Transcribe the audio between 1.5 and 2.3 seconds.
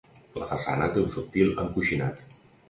encoixinat.